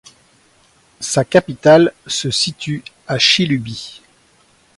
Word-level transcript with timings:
Sa 0.99 1.23
capitale 1.23 1.93
se 2.07 2.31
situe 2.31 2.83
à 3.07 3.19
Chilubi. 3.19 4.01